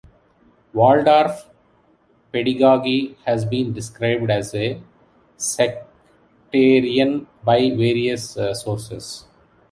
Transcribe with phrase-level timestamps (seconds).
[0.73, 1.45] Waldorf
[2.33, 4.51] pedagogy has been described as
[5.37, 9.25] sectarian by various sources.